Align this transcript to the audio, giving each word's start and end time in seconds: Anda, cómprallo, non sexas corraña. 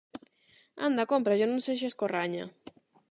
Anda, 0.87 1.09
cómprallo, 1.11 1.45
non 1.47 1.63
sexas 1.67 1.97
corraña. 2.01 2.45